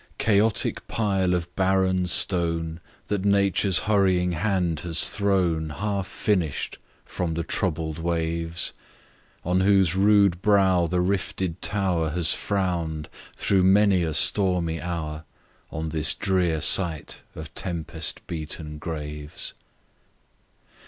[0.17, 7.43] CHAOTIC pile of barren stone, That Nature's hurrying hand has thrown, Half finish'd, from the
[7.43, 8.73] troubled waves;
[9.45, 15.23] On whose rude brow the rifted tower Has frown'd, through many a stormy hour,
[15.69, 19.53] On this drear site of tempest beaten graves.